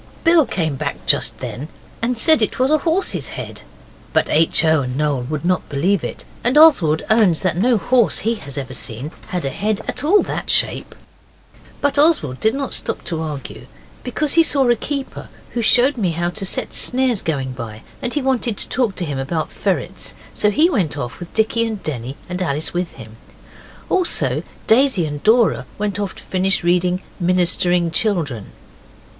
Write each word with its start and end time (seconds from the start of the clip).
Bill 0.23 0.47
came 0.47 0.77
back 0.77 1.05
just 1.05 1.37
then 1.41 1.67
and 2.01 2.17
said 2.17 2.41
it 2.41 2.57
was 2.57 2.71
a 2.71 2.79
horse's 2.79 3.27
head, 3.37 3.61
but 4.13 4.31
H. 4.31 4.65
O. 4.65 4.81
and 4.81 4.97
Noel 4.97 5.21
would 5.29 5.45
not 5.45 5.69
believe 5.69 6.03
it, 6.03 6.25
and 6.43 6.57
Oswald 6.57 7.03
owns 7.11 7.41
that 7.43 7.55
no 7.55 7.77
horse 7.77 8.17
he 8.25 8.33
has 8.33 8.57
ever 8.57 8.73
seen 8.73 9.11
had 9.27 9.45
a 9.45 9.51
head 9.51 9.79
at 9.87 10.03
all 10.03 10.23
that 10.23 10.49
shape. 10.49 10.95
But 11.81 11.99
Oswald 11.99 12.39
did 12.39 12.55
not 12.55 12.73
stop 12.73 13.03
to 13.03 13.21
argue, 13.21 13.67
because 14.03 14.33
he 14.33 14.41
saw 14.41 14.67
a 14.69 14.75
keeper 14.75 15.29
who 15.51 15.61
showed 15.61 15.97
me 15.97 16.13
how 16.13 16.31
to 16.31 16.47
set 16.47 16.73
snares 16.73 17.21
going 17.21 17.51
by, 17.51 17.83
and 18.01 18.11
he 18.11 18.23
wanted 18.23 18.57
to 18.57 18.69
talk 18.69 18.95
to 18.95 19.05
him 19.05 19.19
about 19.19 19.51
ferrets, 19.51 20.15
so 20.33 20.49
he 20.49 20.67
went 20.67 20.97
off 20.97 21.21
and 21.21 21.31
Dicky 21.35 21.63
and 21.67 21.83
Denny 21.83 22.17
and 22.27 22.41
Alice 22.41 22.73
with 22.73 22.93
him. 22.93 23.17
Also 23.87 24.41
Daisy 24.65 25.05
and 25.05 25.21
Dora 25.21 25.67
went 25.77 25.99
off 25.99 26.15
to 26.15 26.23
finish 26.23 26.63
reading 26.63 27.03
Ministering 27.19 27.91
Children. 27.91 28.51